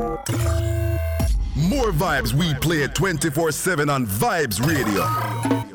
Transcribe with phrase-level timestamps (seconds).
[0.00, 5.69] More vibes we play 24 7 on Vibes Radio.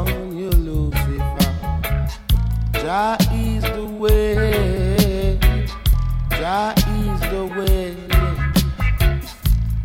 [0.00, 2.08] on you, Lucifer.
[2.72, 5.38] Jah is the way.
[6.30, 7.96] Jah is the way.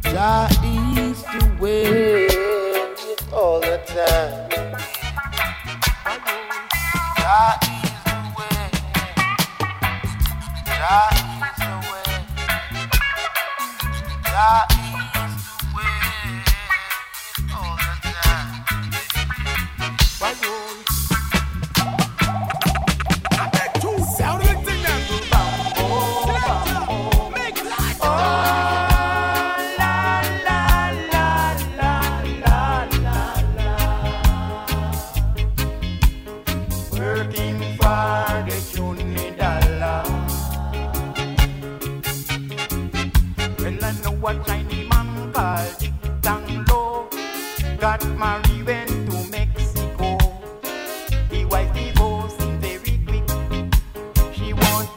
[0.04, 2.28] Jah is the way
[3.34, 4.45] all the time.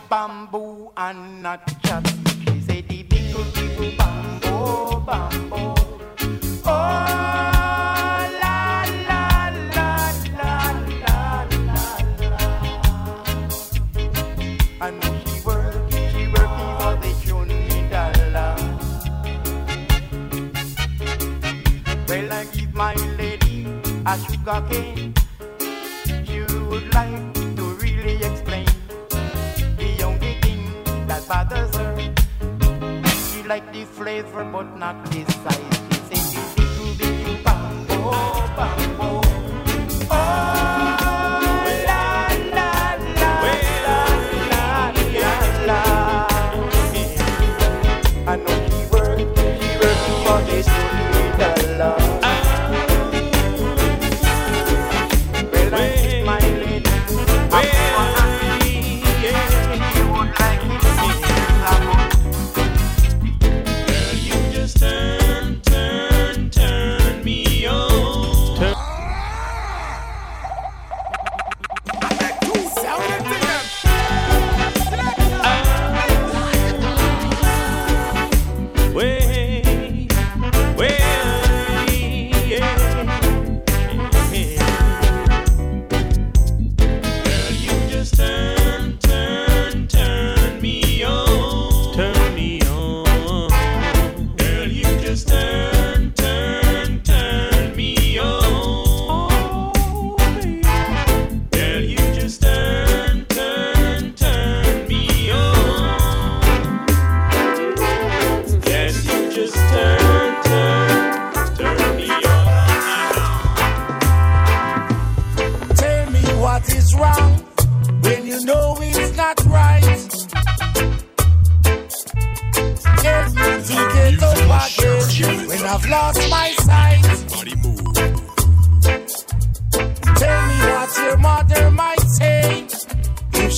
[0.08, 2.06] bamboo and not chat.
[2.44, 3.34] She said the big,
[3.78, 5.74] big bamboo, bamboo.
[6.64, 7.18] Oh.
[22.08, 23.66] Well, I give my lady
[24.06, 25.17] a sugar cane.
[31.28, 31.68] bad her.
[33.28, 35.78] She like the flavor, but not the size.
[36.08, 38.97] She say, "Bidi bidi bang, oh bang."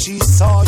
[0.00, 0.59] she saw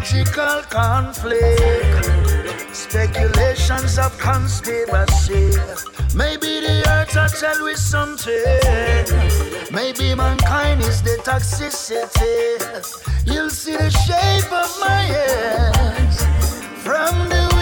[0.00, 5.52] Logical conflict, speculations of conspiracy.
[6.14, 9.04] Maybe the earth are tell with something.
[9.70, 12.56] Maybe mankind is the toxicity.
[13.26, 16.24] You'll see the shape of my hands
[16.82, 17.59] from the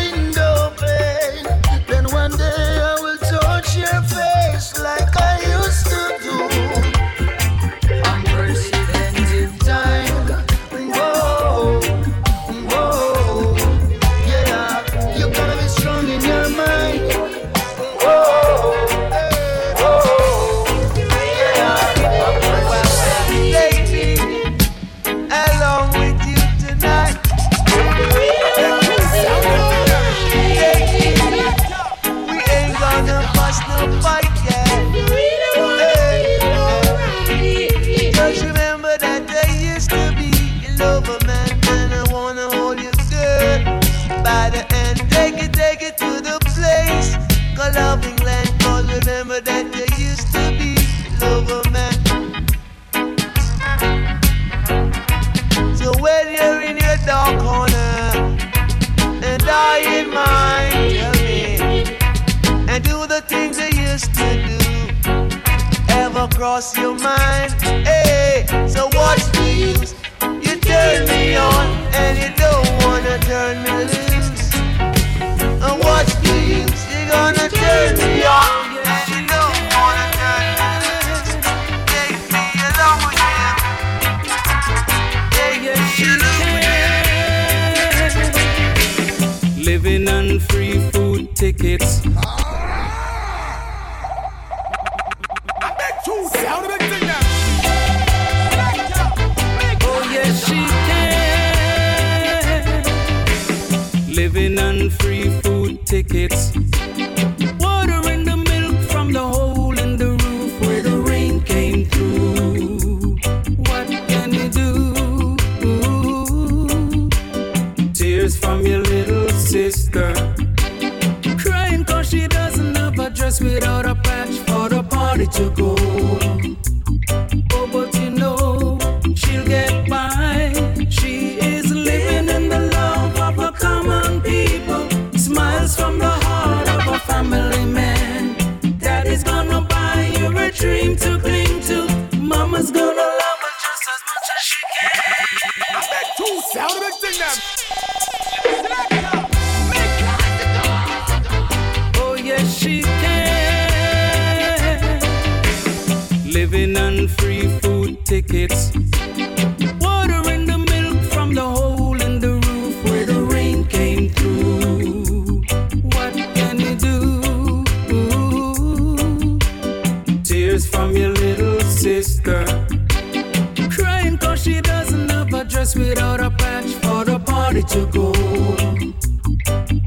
[175.88, 178.12] without a patch for the party to go.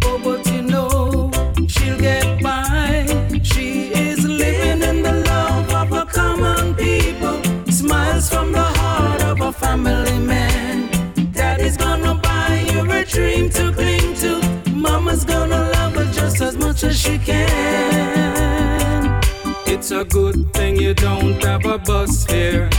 [0.04, 1.30] Oh, but you know,
[1.68, 3.06] she'll get by.
[3.44, 7.38] She is living in the love of her common people.
[7.72, 10.90] Smiles from the heart of a family man.
[11.34, 14.42] Daddy's gonna buy you a dream to cling to.
[14.72, 19.22] Mama's gonna love her just as much as she can.
[19.68, 22.70] It's a good thing you don't have a bus here.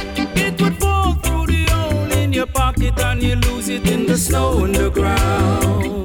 [4.12, 6.01] the snow on the ground.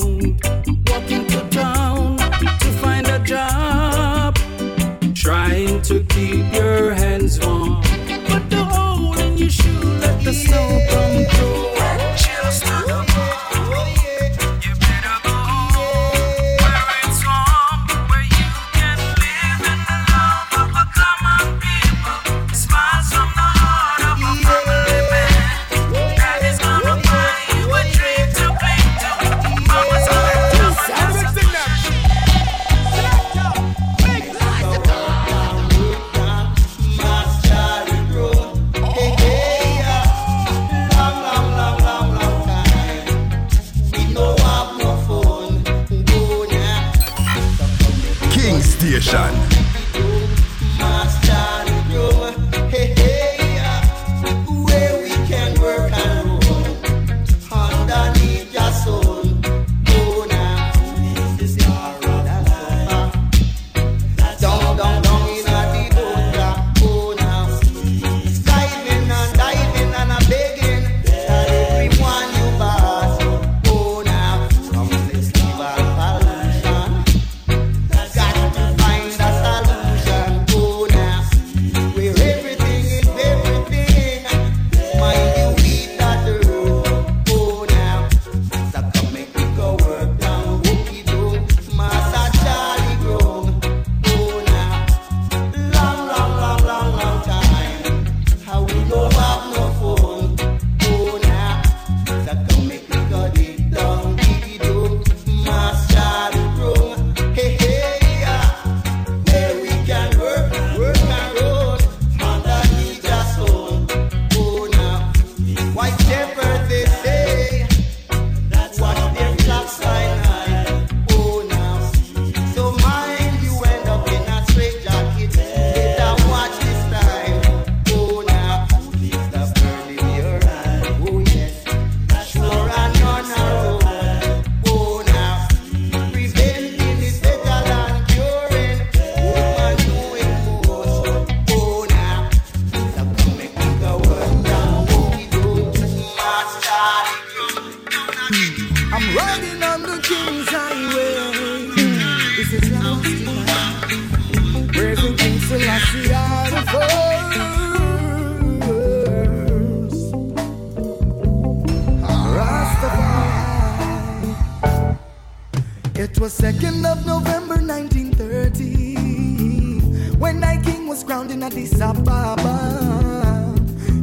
[166.27, 173.55] was 2nd of November 1930 when thy king was crowned in Addis Ababa,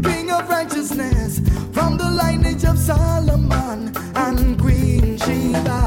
[0.03, 1.41] king of righteousness
[1.73, 5.85] from the lineage of Solomon and Queen Sheba.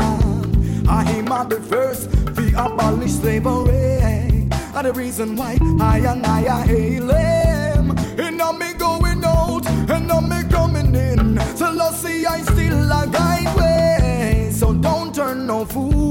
[0.88, 4.48] I am the first, we abolish slavery.
[4.76, 7.98] And the reason why I and I are hail him.
[8.20, 11.40] And now me going out, and now me coming in.
[11.56, 14.52] So, Lucy, I still a guide way.
[14.52, 16.07] So, don't turn no fool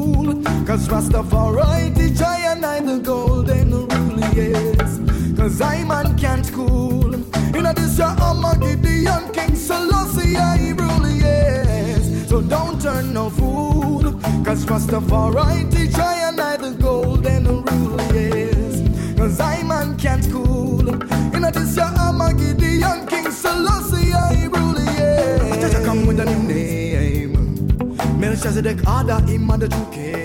[0.67, 5.01] cause Rastafari teach I and I the golden rule, yes.
[5.37, 7.15] Cause I man can't cool.
[7.55, 12.29] In a this year, I'm a Gideon King Selassie, I rule, yes.
[12.29, 14.03] So don't turn no fool,
[14.45, 19.17] cause Rastafari teach I and I the golden rule, yes.
[19.17, 20.89] Cause I man can't cool.
[21.35, 25.61] In a this year, I'm a Gideon King Selassie, I rule, yes.
[25.61, 26.77] Just come with a new name.
[28.19, 30.16] Melchizedek, Ada, the two king.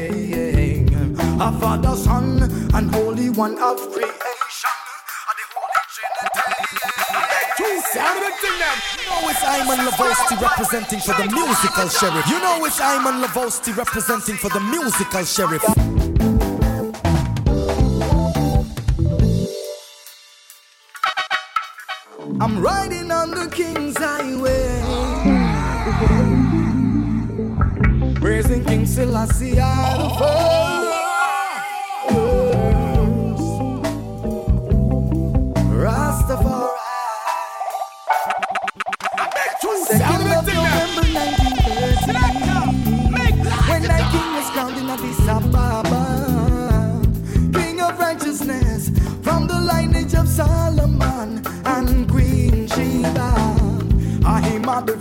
[1.41, 2.39] A father, son,
[2.75, 4.13] and holy one of creation.
[5.27, 7.81] And the holy trinity.
[7.91, 8.75] Sound of the thing now.
[8.99, 12.27] You know it's Iman Lavosti representing for the musical sheriff.
[12.27, 15.63] You know it's Iman Lavosti representing for the musical sheriff.
[22.39, 24.81] I'm riding on the King's Highway.
[28.19, 30.60] Praising King Selassie the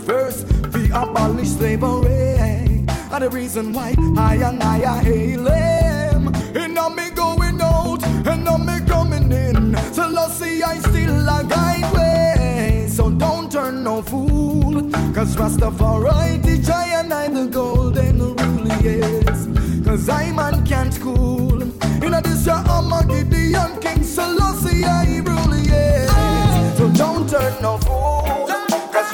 [0.01, 2.85] first We abolish slavery.
[3.13, 8.03] And the reason why I and I, I hail him And now me going out
[8.25, 9.75] And now me coming in.
[9.93, 12.87] So let's see I still a guide way.
[12.89, 14.89] So don't turn no fool.
[15.13, 19.47] Cause Rastafari teach I and I the golden rule, yes.
[19.85, 21.61] Cause I man can't cool.
[21.61, 24.03] In this year I'm a Gideon King.
[24.03, 26.77] Selassie I rule, yes.
[26.77, 28.20] So don't turn no fool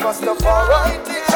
[0.08, 1.27] Rastafari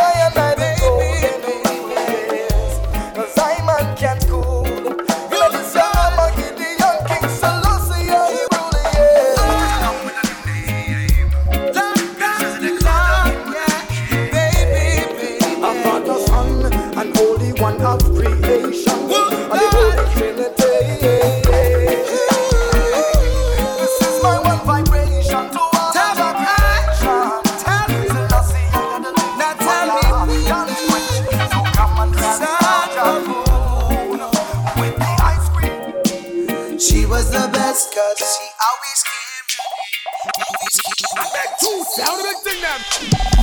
[38.42, 39.46] she always came
[40.50, 43.41] Always back to Sound of the thing now.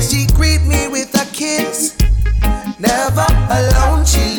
[0.00, 1.94] She greet me with a kiss.
[2.78, 4.29] Never alone she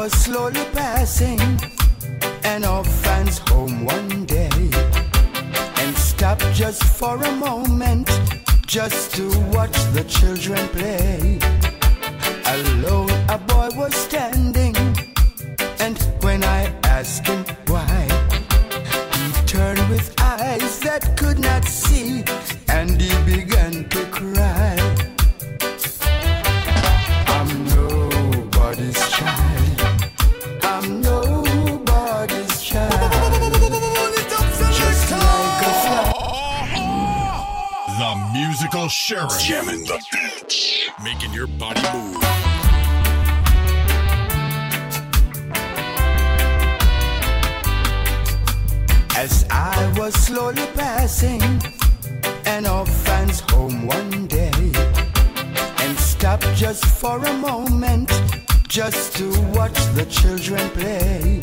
[0.00, 1.38] was slowly passing
[2.44, 4.48] an orphan's home one day
[5.80, 8.08] and stopped just for a moment
[8.66, 11.38] just to watch the children play.
[12.46, 14.39] Alone, a boy was standing
[38.72, 39.28] Michael Sharon.
[39.40, 39.98] Jamming the.
[41.02, 42.22] Making your body move.
[49.16, 51.42] As I was slowly passing
[52.46, 54.52] an orphan's home one day
[55.80, 58.08] and stopped just for a moment
[58.68, 61.40] just to watch the children play.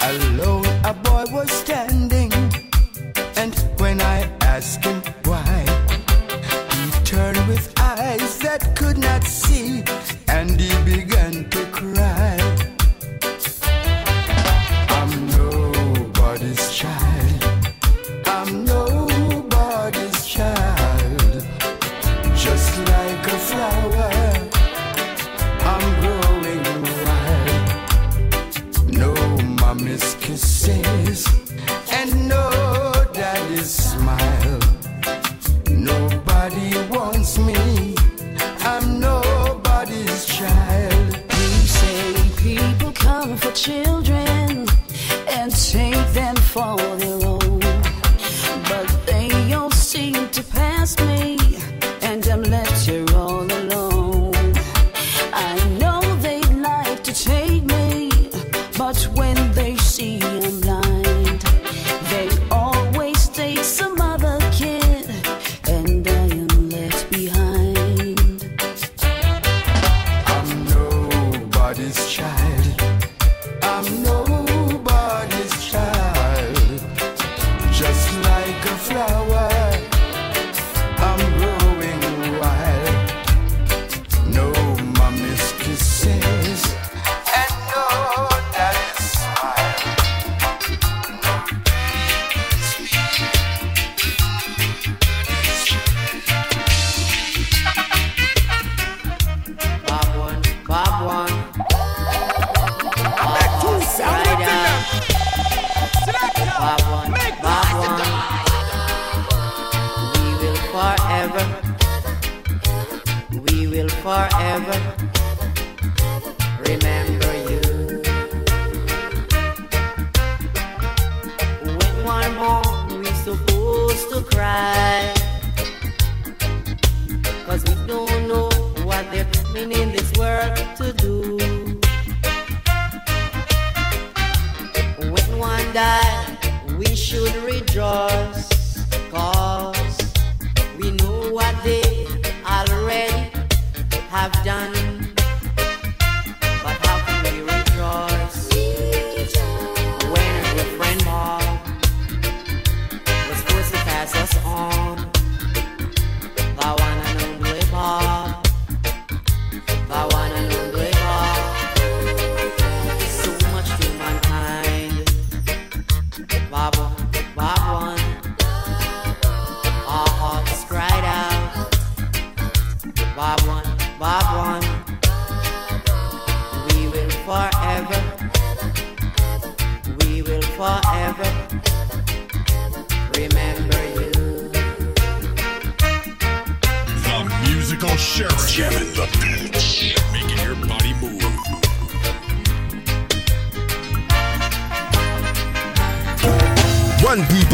[0.00, 2.32] Alone, a boy was standing,
[3.36, 5.03] and when I asked him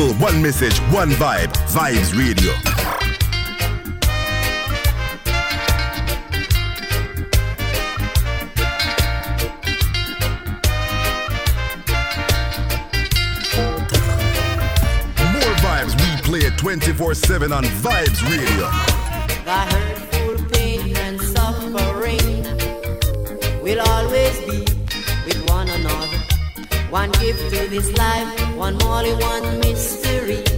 [0.00, 1.52] people, one message, one vibe.
[1.68, 2.52] Vibes Radio.
[15.32, 18.70] More vibes we play 24 7 on Vibes Radio.
[19.44, 22.42] The hurtful pain and suffering
[23.62, 24.60] will always be
[25.26, 26.18] with one another.
[26.90, 30.49] One gift to this life one Molly, one mystery.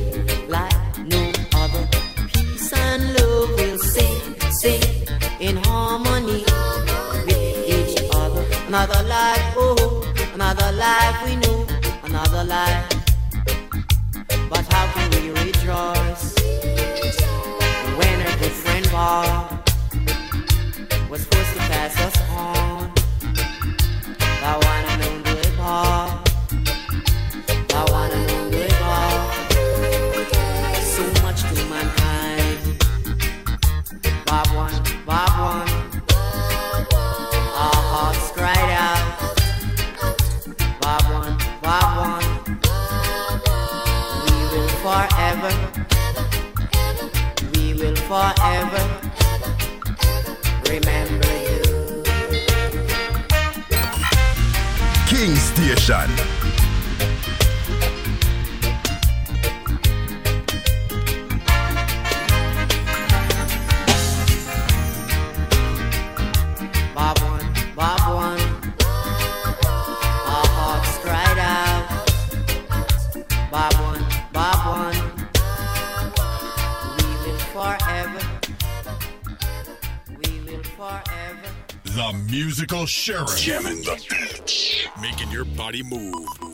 [83.03, 83.37] Sheriff.
[83.37, 84.87] Jamming the beats.
[85.01, 86.52] Making your body move.